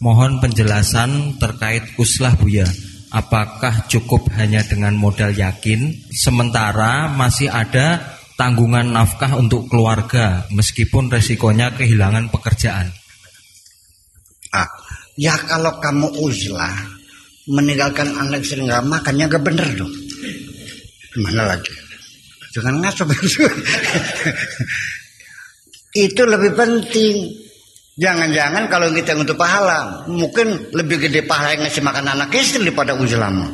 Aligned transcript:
Mohon 0.00 0.40
penjelasan 0.40 1.36
terkait 1.36 1.84
uslah 2.00 2.32
Buya. 2.32 2.64
Apakah 3.12 3.84
cukup 3.84 4.32
hanya 4.32 4.64
dengan 4.64 4.96
modal 4.96 5.36
yakin 5.36 6.08
sementara 6.08 7.04
masih 7.12 7.52
ada 7.52 8.16
tanggungan 8.40 8.96
nafkah 8.96 9.36
untuk 9.36 9.68
keluarga 9.68 10.48
meskipun 10.56 11.12
resikonya 11.12 11.76
kehilangan 11.76 12.32
pekerjaan? 12.32 12.88
Ah, 14.56 14.72
ya 15.20 15.36
kalau 15.44 15.76
kamu 15.84 16.16
uzlah 16.16 16.72
meninggalkan 17.44 18.08
anak 18.16 18.40
istri 18.40 18.64
nggak 18.64 18.80
makannya 18.88 19.28
gak 19.28 19.44
bener 19.44 19.68
dong. 19.76 19.92
Gimana 21.12 21.44
lagi? 21.44 21.76
Jangan 22.56 22.80
ngaco 22.80 23.04
Itu 26.08 26.22
lebih 26.24 26.56
penting. 26.56 27.16
Jangan-jangan 28.00 28.64
kalau 28.72 28.88
kita 28.96 29.12
untuk 29.12 29.36
pahala, 29.36 30.08
mungkin 30.08 30.72
lebih 30.72 31.04
gede 31.04 31.20
pahala 31.28 31.52
yang 31.52 31.68
ngasih 31.68 31.84
makan 31.84 32.08
anak 32.08 32.32
istri 32.32 32.64
daripada 32.64 32.96
uzlama. 32.96 33.44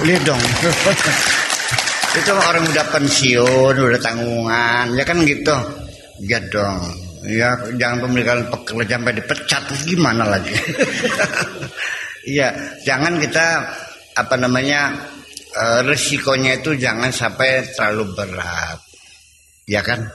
Lihat 0.00 0.24
dong. 0.24 0.40
Itu 2.18 2.32
orang 2.32 2.64
udah 2.64 2.86
pensiun, 2.88 3.74
udah 3.76 4.00
tanggungan, 4.00 4.96
ya 4.96 5.04
kan 5.04 5.20
gitu. 5.28 5.52
Ya 6.24 6.40
dong. 6.48 6.80
Ya 7.28 7.52
jangan 7.76 8.08
pemilikan 8.08 8.48
pekerja 8.48 8.96
sampai 8.96 9.20
dipecat 9.20 9.62
gimana 9.84 10.24
lagi. 10.24 10.54
Iya, 12.24 12.48
jangan 12.88 13.20
kita 13.20 13.46
apa 14.16 14.34
namanya 14.40 15.04
e, 15.52 15.64
resikonya 15.84 16.64
itu 16.64 16.80
jangan 16.80 17.12
sampai 17.12 17.76
terlalu 17.76 18.16
berat. 18.16 18.80
Ya 19.68 19.84
kan? 19.84 20.08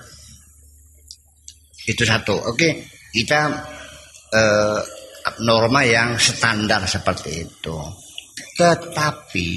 Itu 1.85 2.07
satu. 2.07 2.39
Oke, 2.49 2.87
kita 3.13 3.41
eh, 4.33 4.81
norma 5.45 5.85
yang 5.85 6.17
standar 6.17 6.89
seperti 6.89 7.45
itu. 7.45 7.77
Tetapi 8.57 9.47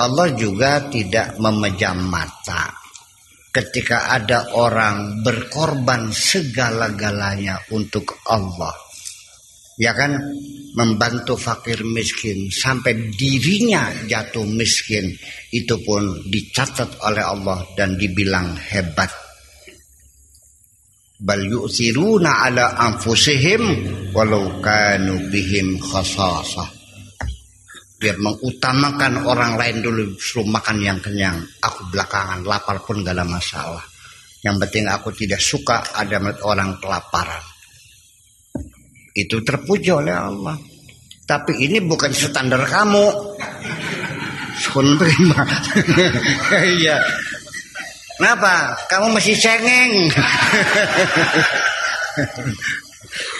Allah 0.00 0.28
juga 0.32 0.88
tidak 0.88 1.36
memejam 1.36 2.08
mata 2.08 2.72
ketika 3.52 4.14
ada 4.16 4.54
orang 4.56 5.20
berkorban 5.20 6.08
segala-galanya 6.14 7.68
untuk 7.74 8.16
Allah. 8.24 8.72
Ya 9.78 9.94
kan 9.94 10.18
membantu 10.74 11.38
fakir 11.38 11.86
miskin 11.86 12.50
sampai 12.50 13.14
dirinya 13.14 13.94
jatuh 14.10 14.42
miskin 14.42 15.06
itu 15.54 15.78
pun 15.86 16.18
dicatat 16.26 16.98
oleh 16.98 17.22
Allah 17.22 17.62
dan 17.78 17.94
dibilang 17.94 18.58
hebat 18.58 19.27
bal 21.18 21.42
yu'thiruna 21.42 22.46
ala 22.46 22.78
anfusihim 22.78 23.62
walau 24.14 24.62
kanu 24.62 25.18
bihim 25.30 25.82
khasasah. 25.82 26.70
Biar 27.98 28.14
mengutamakan 28.22 29.26
orang 29.26 29.58
lain 29.58 29.82
dulu 29.82 30.14
suruh 30.14 30.46
makan 30.46 30.78
yang 30.78 31.02
kenyang. 31.02 31.42
Aku 31.66 31.90
belakangan 31.90 32.46
lapar 32.46 32.78
pun 32.86 33.02
gak 33.02 33.18
ada 33.18 33.26
masalah. 33.26 33.82
Yang 34.38 34.56
penting 34.62 34.86
aku 34.86 35.10
tidak 35.10 35.42
suka 35.42 35.82
ada 35.98 36.22
orang 36.46 36.78
kelaparan. 36.78 37.42
Itu 39.10 39.42
terpuji 39.42 39.90
oleh 39.90 40.14
Allah. 40.14 40.54
Tapi 41.26 41.58
ini 41.58 41.82
bukan 41.82 42.14
standar 42.14 42.62
kamu. 42.70 43.06
Sun 44.58 44.94
iya 46.78 46.98
Kenapa? 48.18 48.74
Kamu 48.90 49.14
masih 49.14 49.38
cengeng. 49.38 49.92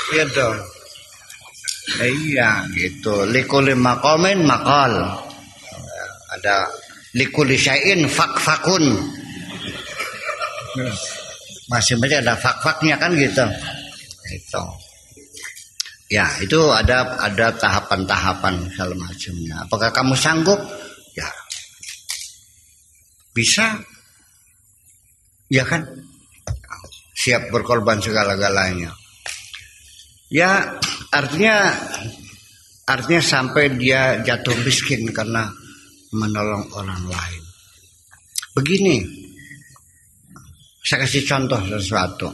Iya 0.08 0.24
dong. 0.32 0.56
Iya 2.00 2.64
gitu. 2.72 3.28
Likuli 3.28 3.76
makomin 3.76 4.44
makal. 4.44 5.20
Ada 6.38 6.68
likuli 7.16 7.56
syai'in 7.60 8.08
fak-fakun. 8.08 8.84
Masing-masing 11.68 12.24
ada 12.24 12.38
fak-faknya 12.40 12.96
kan 12.96 13.12
gitu. 13.16 13.44
Itu. 14.32 14.64
Ya, 16.08 16.24
itu 16.40 16.56
ada 16.72 17.20
ada 17.20 17.52
tahapan-tahapan 17.52 18.72
segala 18.72 18.96
macamnya. 18.96 19.68
Apakah 19.68 19.92
kamu 19.92 20.16
sanggup? 20.16 20.56
Ya. 21.12 21.28
Bisa 23.36 23.76
ya 25.52 25.64
kan? 25.64 25.84
Siap 27.18 27.50
berkorban 27.50 27.98
segala-galanya. 27.98 28.94
Ya 30.28 30.78
artinya 31.10 31.72
artinya 32.84 33.22
sampai 33.24 33.74
dia 33.74 34.22
jatuh 34.22 34.54
miskin 34.62 35.08
karena 35.10 35.50
menolong 36.14 36.68
orang 36.76 37.02
lain. 37.08 37.42
Begini 38.54 39.02
saya 40.84 41.04
kasih 41.04 41.24
contoh 41.28 41.60
sesuatu. 41.68 42.28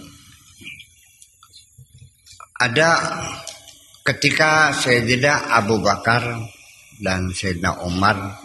Ada 2.55 2.91
ketika 4.07 4.71
Sayyidina 4.71 5.51
Abu 5.59 5.83
Bakar 5.83 6.23
dan 7.03 7.35
Sayyidina 7.35 7.83
Umar 7.83 8.44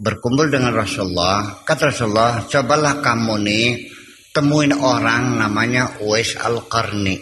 berkumpul 0.00 0.48
dengan 0.48 0.72
Rasulullah. 0.72 1.60
Kata 1.60 1.92
Rasulullah 1.92 2.48
cobalah 2.48 3.04
kamu 3.04 3.34
nih 3.44 3.66
temuin 4.32 4.72
orang 4.72 5.36
namanya 5.36 6.00
Uwais 6.00 6.34
Al-Qarni. 6.40 7.20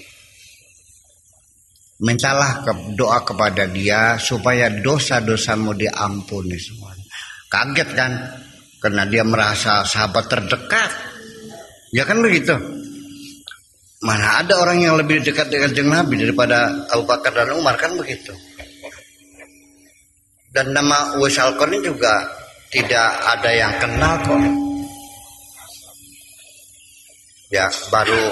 Mintalah 1.99 2.63
doa 2.95 3.27
kepada 3.27 3.67
dia 3.67 4.15
supaya 4.23 4.71
dosa-dosamu 4.71 5.75
diampuni 5.75 6.55
semua. 6.55 6.95
Kaget 7.51 7.91
kan? 7.99 8.13
Karena 8.79 9.03
dia 9.11 9.27
merasa 9.27 9.83
sahabat 9.83 10.31
terdekat. 10.31 10.91
Ya 11.91 12.07
kan 12.07 12.23
begitu? 12.23 12.55
Mana 13.99 14.47
ada 14.47 14.63
orang 14.63 14.79
yang 14.79 14.95
lebih 14.95 15.27
dekat 15.27 15.51
dengan 15.51 15.75
Nabi 15.75 16.23
daripada 16.23 16.87
Abu 16.95 17.03
Bakar 17.03 17.35
dan 17.35 17.51
Umar 17.59 17.75
kan 17.75 17.99
begitu? 17.99 18.31
Dan 20.55 20.71
nama 20.71 21.19
Uwais 21.19 21.35
Al-Qarni 21.35 21.83
juga 21.83 22.38
tidak 22.69 23.09
ada 23.25 23.51
yang 23.53 23.73
kenal 23.81 24.15
kok 24.21 24.41
ya 27.49 27.65
baru 27.89 28.23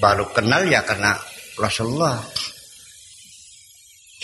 baru 0.00 0.24
kenal 0.32 0.64
ya 0.64 0.80
karena 0.88 1.12
Rasulullah 1.60 2.16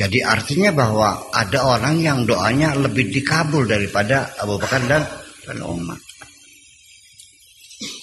jadi 0.00 0.24
artinya 0.24 0.72
bahwa 0.72 1.28
ada 1.28 1.60
orang 1.60 2.00
yang 2.00 2.24
doanya 2.24 2.72
lebih 2.72 3.12
dikabul 3.12 3.68
daripada 3.68 4.32
Abu 4.40 4.56
Bakar 4.56 4.80
dan, 4.88 5.04
dan 5.44 5.60
Umar. 5.60 6.00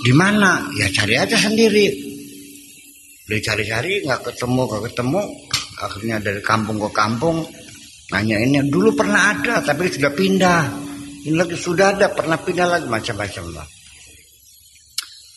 Di 0.05 0.13
mana? 0.13 0.69
Ya 0.77 0.93
cari 0.93 1.17
aja 1.17 1.33
sendiri. 1.33 1.89
Dicari-cari 3.25 4.05
nggak 4.05 4.29
ketemu, 4.29 4.61
nggak 4.69 4.83
ketemu. 4.93 5.21
Akhirnya 5.81 6.17
dari 6.21 6.41
kampung 6.45 6.77
ke 6.77 6.89
kampung 6.93 7.41
nanya 8.07 8.39
ini 8.39 8.63
dulu 8.71 8.95
pernah 8.95 9.35
ada 9.35 9.59
tapi 9.59 9.91
sudah 9.91 10.11
pindah 10.15 10.86
ini 11.27 11.35
lagi 11.35 11.59
sudah 11.59 11.91
ada 11.91 12.07
pernah 12.15 12.39
pindah 12.39 12.67
lagi 12.71 12.87
macam-macam 12.87 13.59
lah. 13.59 13.67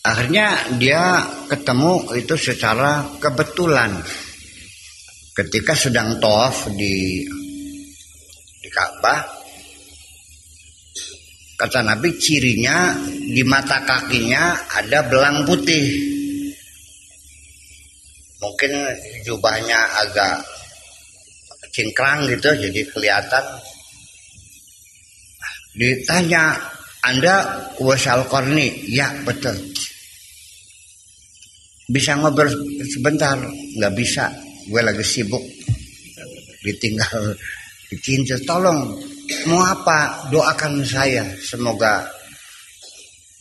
Akhirnya 0.07 0.47
dia 0.79 1.19
ketemu 1.51 2.15
itu 2.15 2.35
secara 2.39 3.19
kebetulan. 3.19 3.99
Ketika 5.35 5.75
sedang 5.75 6.15
tof 6.23 6.71
di 6.71 7.27
di 8.61 8.69
Ka'bah 8.71 9.19
kata 11.59 11.83
Nabi 11.83 12.15
cirinya 12.15 12.95
di 13.05 13.43
mata 13.43 13.83
kakinya 13.83 14.71
ada 14.71 15.03
belang 15.11 15.43
putih. 15.43 15.91
Mungkin 18.39 18.71
jubahnya 19.27 19.79
agak 20.07 20.39
cingkrang 21.75 22.31
gitu 22.31 22.47
jadi 22.47 22.81
kelihatan 22.89 23.43
Ditanya, 25.71 26.59
Anda 27.01 27.35
wasal 27.79 28.27
korni? 28.27 28.91
Ya, 28.91 29.07
betul. 29.23 29.55
Bisa 31.91 32.15
ngobrol 32.19 32.51
sebentar? 32.87 33.35
Nggak 33.79 33.93
bisa. 33.95 34.31
Gue 34.67 34.83
lagi 34.83 35.03
sibuk. 35.03 35.43
Ditinggal 36.61 37.35
dicinta. 37.91 38.39
Tolong, 38.47 38.95
mau 39.47 39.63
apa? 39.63 40.31
Doakan 40.31 40.83
saya. 40.87 41.27
Semoga 41.39 42.07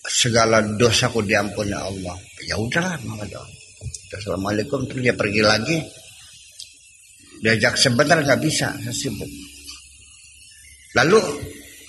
segala 0.07 0.63
dosaku 0.75 1.23
diampuni 1.23 1.75
Allah. 1.75 2.19
Ya 2.47 2.59
udahlah, 2.59 2.99
mama 3.07 3.23
doa. 3.31 3.47
Assalamualaikum. 4.11 4.87
Terus 4.91 5.03
dia 5.07 5.15
pergi 5.15 5.43
lagi. 5.45 5.79
Diajak 7.41 7.79
sebentar 7.79 8.21
nggak 8.21 8.43
bisa, 8.43 8.69
saya 8.75 8.93
sibuk. 8.93 9.31
Lalu 10.99 11.23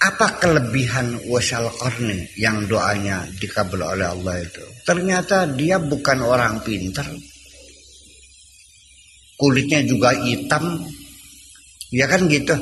apa 0.02 0.42
kelebihan 0.42 1.22
wasal 1.30 1.70
qarni 1.78 2.26
yang 2.34 2.66
doanya 2.66 3.22
dikabul 3.38 3.86
oleh 3.86 4.10
Allah 4.10 4.42
itu? 4.42 4.66
Ternyata 4.82 5.46
dia 5.54 5.78
bukan 5.78 6.26
orang 6.26 6.58
pintar. 6.66 7.06
kulitnya 9.38 9.82
juga 9.82 10.14
hitam. 10.22 10.86
Ya 11.90 12.06
kan 12.06 12.30
gitu? 12.30 12.54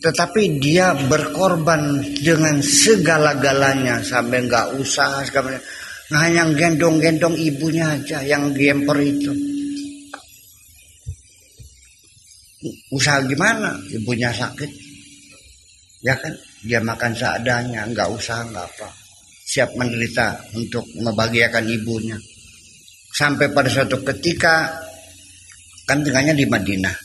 Tetapi 0.00 0.56
dia 0.56 0.96
berkorban 0.96 2.00
dengan 2.16 2.64
segala-galanya. 2.64 4.00
Sampai 4.00 4.48
nggak 4.48 4.80
usah 4.80 5.20
segala 5.28 5.60
hanya 6.16 6.48
gendong-gendong 6.48 7.36
ibunya 7.36 7.92
aja 7.92 8.24
yang 8.24 8.56
gemper 8.56 8.96
itu. 9.04 9.32
Usaha 12.88 13.20
gimana? 13.28 13.76
Ibunya 13.92 14.32
sakit 14.32 14.85
ya 16.02 16.14
kan? 16.18 16.32
Dia 16.66 16.82
makan 16.82 17.12
seadanya 17.14 17.86
nggak 17.86 18.08
usah 18.10 18.42
nggak 18.50 18.66
apa. 18.66 18.88
Siap 19.46 19.78
menderita 19.78 20.42
untuk 20.58 20.82
membahagiakan 20.98 21.64
ibunya. 21.70 22.18
Sampai 23.14 23.48
pada 23.54 23.70
suatu 23.70 24.02
ketika 24.02 24.76
kan 25.86 26.02
tinggalnya 26.02 26.34
di 26.34 26.44
Madinah. 26.44 26.96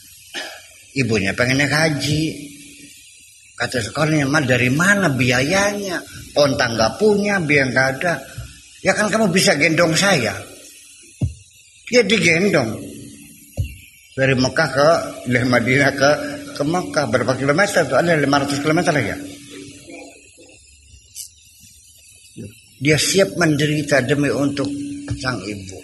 Ibunya 0.98 1.32
pengennya 1.32 1.70
haji. 1.70 2.50
Kata 3.56 3.78
sekolahnya 3.78 4.26
mah 4.26 4.42
dari 4.42 4.68
mana 4.68 5.08
biayanya? 5.14 6.02
Onta 6.34 6.66
nggak 6.66 6.98
punya 6.98 7.38
biaya 7.38 7.70
nggak 7.70 7.88
ada. 7.96 8.12
Ya 8.82 8.92
kan 8.98 9.06
kamu 9.06 9.30
bisa 9.30 9.54
gendong 9.54 9.94
saya. 9.94 10.34
Dia 11.86 12.02
digendong. 12.02 12.82
Dari 14.12 14.34
Mekah 14.36 14.68
ke 14.68 14.90
dari 15.30 15.46
Madinah 15.48 15.92
ke 15.96 16.10
ke 16.52 16.62
Mekah 16.62 17.04
berapa 17.08 17.32
kilometer 17.34 17.82
tuh? 17.88 17.96
Ada 17.98 18.20
500 18.20 18.62
kilometer 18.62 18.92
ya? 19.00 19.16
Dia 22.82 22.98
siap 22.98 23.38
menderita 23.38 24.02
demi 24.02 24.30
untuk 24.30 24.66
sang 25.18 25.38
ibu. 25.42 25.78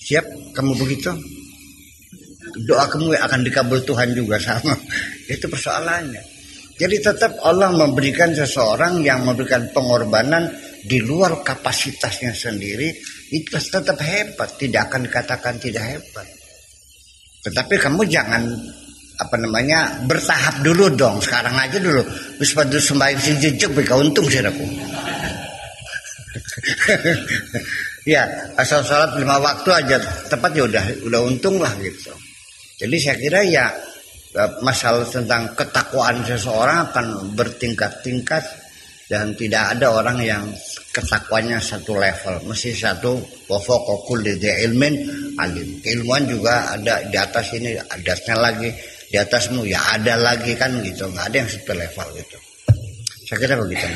Siap? 0.00 0.52
Kamu 0.52 0.72
begitu? 0.76 1.10
Doa 2.66 2.84
kamu 2.90 3.14
akan 3.16 3.40
dikabul 3.46 3.80
Tuhan 3.86 4.12
juga 4.12 4.36
sama. 4.36 4.76
Itu 5.32 5.48
persoalannya. 5.48 6.20
Jadi 6.80 6.96
tetap 6.96 7.36
Allah 7.44 7.68
memberikan 7.72 8.32
seseorang 8.32 9.04
yang 9.04 9.24
memberikan 9.24 9.68
pengorbanan 9.68 10.48
di 10.80 10.96
luar 11.04 11.44
kapasitasnya 11.44 12.32
sendiri 12.32 12.88
itu 13.36 13.52
tetap 13.52 14.00
hebat. 14.00 14.56
Tidak 14.56 14.88
akan 14.88 15.04
dikatakan 15.04 15.60
tidak 15.60 15.84
hebat 15.84 16.39
tetapi 17.40 17.74
kamu 17.80 18.04
jangan 18.08 18.44
apa 19.20 19.36
namanya 19.36 20.00
bertahap 20.08 20.64
dulu 20.64 20.88
dong. 20.96 21.20
Sekarang 21.20 21.52
aja 21.56 21.76
dulu. 21.76 22.00
Terus 22.40 22.52
pada 22.56 22.76
sembahyang 22.80 23.20
si 23.20 23.32
jejak 23.36 23.72
kau 23.84 24.00
untung 24.00 24.26
sih 24.28 24.40
aku. 24.40 24.64
Ya 28.08 28.24
asal 28.56 28.80
sholat 28.80 29.12
lima 29.20 29.36
waktu 29.36 29.68
aja 29.76 30.00
tepat 30.32 30.56
ya 30.56 30.64
udah 30.64 30.84
udah 31.04 31.20
untung 31.20 31.60
lah 31.60 31.68
gitu. 31.84 32.08
Jadi 32.80 32.96
saya 32.96 33.16
kira 33.20 33.40
ya 33.44 33.68
masalah 34.64 35.04
tentang 35.04 35.52
ketakwaan 35.52 36.24
seseorang 36.24 36.88
akan 36.88 37.36
bertingkat-tingkat 37.36 38.40
dan 39.10 39.34
tidak 39.34 39.74
ada 39.74 39.90
orang 39.90 40.22
yang 40.22 40.44
ketakwanya 40.94 41.58
satu 41.58 41.98
level. 41.98 42.46
Mesti 42.46 42.70
satu 42.70 43.18
wafokokul 43.50 44.22
di 44.22 44.38
ilmin 44.70 44.94
alim. 45.34 45.82
Keilmuan 45.82 46.30
juga 46.30 46.78
ada 46.78 47.02
di 47.02 47.18
atas 47.18 47.50
ini 47.58 47.74
atasnya 47.74 48.38
lagi 48.38 48.70
di 49.10 49.18
atasmu 49.18 49.66
ya 49.66 49.98
ada 49.98 50.14
lagi 50.14 50.54
kan 50.54 50.78
gitu. 50.86 51.10
Nggak 51.10 51.26
ada 51.26 51.36
yang 51.42 51.50
satu 51.50 51.72
level 51.74 52.06
gitu. 52.22 52.38
Saya 53.26 53.38
kira 53.42 53.54
begitu 53.58 53.86